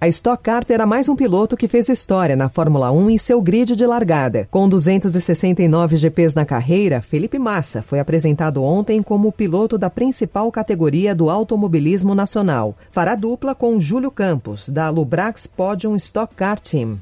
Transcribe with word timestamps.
A 0.00 0.06
Stock 0.06 0.40
Car 0.40 0.62
terá 0.62 0.86
mais 0.86 1.08
um 1.08 1.16
piloto 1.16 1.56
que 1.56 1.66
fez 1.66 1.88
história 1.88 2.36
na 2.36 2.48
Fórmula 2.48 2.92
1 2.92 3.10
em 3.10 3.18
seu 3.18 3.42
grid 3.42 3.74
de 3.74 3.84
largada. 3.84 4.46
Com 4.48 4.68
269 4.68 5.96
GPs 5.96 6.36
na 6.36 6.46
carreira, 6.46 7.02
Felipe 7.02 7.36
Massa 7.36 7.82
foi 7.82 7.98
apresentado 7.98 8.62
ontem 8.62 9.02
como 9.02 9.32
piloto 9.32 9.76
da 9.76 9.90
principal 9.90 10.52
categoria 10.52 11.16
do 11.16 11.28
automobilismo 11.28 12.14
nacional. 12.14 12.76
Fará 12.92 13.16
dupla 13.16 13.56
com 13.56 13.80
Júlio 13.80 14.12
Campos, 14.12 14.68
da 14.68 14.88
Lubrax 14.88 15.48
Podium 15.48 15.96
Stock 15.96 16.32
Car 16.32 16.60
Team. 16.60 16.98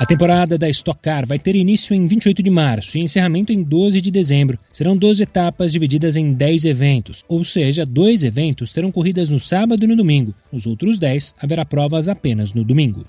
A 0.00 0.06
temporada 0.06 0.56
da 0.56 0.70
Stock 0.70 1.00
Car 1.02 1.26
vai 1.26 1.40
ter 1.40 1.56
início 1.56 1.92
em 1.92 2.06
28 2.06 2.40
de 2.40 2.50
março 2.50 2.96
e 2.96 3.00
encerramento 3.00 3.52
em 3.52 3.64
12 3.64 4.00
de 4.00 4.12
dezembro. 4.12 4.56
Serão 4.72 4.96
12 4.96 5.24
etapas 5.24 5.72
divididas 5.72 6.14
em 6.14 6.32
10 6.32 6.66
eventos, 6.66 7.24
ou 7.26 7.44
seja, 7.44 7.84
dois 7.84 8.22
eventos 8.22 8.72
terão 8.72 8.92
corridas 8.92 9.28
no 9.28 9.40
sábado 9.40 9.82
e 9.82 9.88
no 9.88 9.96
domingo. 9.96 10.32
Nos 10.52 10.66
outros 10.66 11.00
10 11.00 11.34
haverá 11.42 11.64
provas 11.64 12.06
apenas 12.06 12.54
no 12.54 12.62
domingo. 12.62 13.04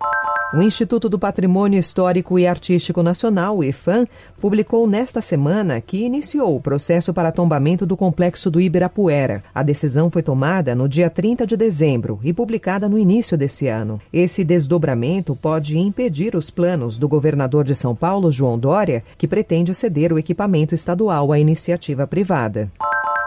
O 0.52 0.64
Instituto 0.64 1.08
do 1.08 1.20
Patrimônio 1.20 1.80
Histórico 1.80 2.40
e 2.40 2.48
Artístico 2.48 3.04
Nacional, 3.04 3.60
o 3.60 3.64
IFAM, 3.64 4.08
publicou 4.42 4.88
nesta 4.88 5.22
semana 5.22 5.80
que 5.80 6.04
iniciou 6.04 6.56
o 6.56 6.60
processo 6.60 7.14
para 7.14 7.32
tombamento 7.32 7.86
do 7.86 7.96
complexo 7.96 8.50
do 8.50 8.60
Ibirapuera. 8.60 9.44
A 9.54 9.62
decisão 9.62 10.10
foi 10.10 10.24
tomada 10.24 10.74
no 10.74 10.90
dia 10.90 11.08
30 11.08 11.46
de 11.46 11.56
dezembro 11.56 12.20
e 12.24 12.34
publicada 12.34 12.90
no 12.90 12.98
início 12.98 13.38
desse 13.38 13.68
ano. 13.68 14.02
Esse 14.12 14.44
desdobramento 14.44 15.36
pode 15.36 15.78
impedir 15.78 16.36
os 16.36 16.50
planos 16.50 16.98
do 16.98 17.08
governador 17.08 17.64
de 17.64 17.76
São 17.76 17.96
Paulo, 17.96 18.32
João 18.32 18.58
Dória, 18.58 19.04
que 19.20 19.28
pretende 19.28 19.76
ceder 19.76 20.12
o 20.12 20.18
equipamento 20.18 20.74
estadual 20.74 21.32
à 21.32 21.38
iniciativa 21.38 22.08
privada. 22.08 22.72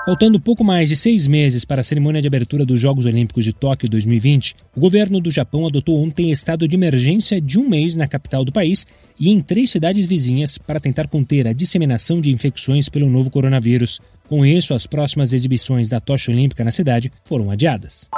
Faltando 0.04 0.40
pouco 0.40 0.64
mais 0.64 0.88
de 0.88 0.96
seis 0.96 1.28
meses 1.28 1.64
para 1.64 1.80
a 1.80 1.84
cerimônia 1.84 2.20
de 2.20 2.26
abertura 2.26 2.66
dos 2.66 2.80
Jogos 2.80 3.06
Olímpicos 3.06 3.44
de 3.44 3.52
Tóquio 3.52 3.88
2020, 3.88 4.56
o 4.74 4.80
governo 4.80 5.20
do 5.20 5.30
Japão 5.30 5.64
adotou 5.64 6.02
ontem 6.02 6.32
estado 6.32 6.66
de 6.66 6.74
emergência 6.74 7.40
de 7.40 7.56
um 7.56 7.68
mês 7.68 7.94
na 7.94 8.08
capital 8.08 8.44
do 8.44 8.50
país 8.50 8.84
e 9.18 9.30
em 9.30 9.40
três 9.40 9.70
cidades 9.70 10.04
vizinhas 10.04 10.58
para 10.58 10.80
tentar 10.80 11.06
conter 11.06 11.46
a 11.46 11.52
disseminação 11.52 12.20
de 12.20 12.32
infecções 12.32 12.88
pelo 12.88 13.08
novo 13.08 13.30
coronavírus. 13.30 14.00
Com 14.28 14.44
isso, 14.44 14.74
as 14.74 14.88
próximas 14.88 15.32
exibições 15.32 15.88
da 15.88 16.00
tocha 16.00 16.32
olímpica 16.32 16.64
na 16.64 16.72
cidade 16.72 17.12
foram 17.24 17.48
adiadas. 17.48 18.08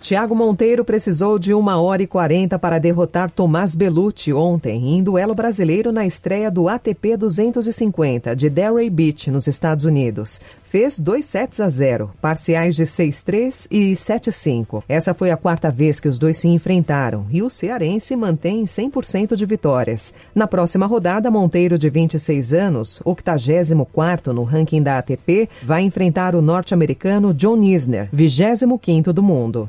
Tiago 0.00 0.34
Monteiro 0.34 0.84
precisou 0.84 1.38
de 1.38 1.54
uma 1.54 1.80
hora 1.80 2.02
e 2.02 2.06
quarenta 2.06 2.58
para 2.58 2.78
derrotar 2.78 3.30
Tomás 3.30 3.74
Belucci 3.74 4.32
ontem 4.32 4.96
em 4.96 5.02
duelo 5.02 5.34
brasileiro 5.34 5.90
na 5.90 6.04
estreia 6.04 6.50
do 6.50 6.68
ATP 6.68 7.16
250 7.16 8.36
de 8.36 8.50
Delray 8.50 8.90
Beach, 8.90 9.30
nos 9.30 9.46
Estados 9.46 9.84
Unidos. 9.84 10.40
Fez 10.70 11.00
dois 11.00 11.24
sets 11.24 11.58
a 11.58 11.68
zero, 11.68 12.12
parciais 12.22 12.76
de 12.76 12.84
6-3 12.84 13.66
e 13.72 13.90
7-5. 13.90 14.84
Essa 14.88 15.12
foi 15.12 15.32
a 15.32 15.36
quarta 15.36 15.68
vez 15.68 15.98
que 15.98 16.06
os 16.06 16.16
dois 16.16 16.36
se 16.36 16.46
enfrentaram 16.46 17.26
e 17.28 17.42
o 17.42 17.50
cearense 17.50 18.14
mantém 18.14 18.62
100% 18.62 19.34
de 19.34 19.44
vitórias. 19.44 20.14
Na 20.32 20.46
próxima 20.46 20.86
rodada, 20.86 21.28
Monteiro, 21.28 21.76
de 21.76 21.90
26 21.90 22.54
anos, 22.54 23.02
84 23.04 24.32
no 24.32 24.44
ranking 24.44 24.80
da 24.80 24.98
ATP, 24.98 25.48
vai 25.60 25.82
enfrentar 25.82 26.36
o 26.36 26.40
norte-americano 26.40 27.34
John 27.34 27.60
Isner, 27.64 28.08
25º 28.14 29.12
do 29.12 29.24
mundo. 29.24 29.68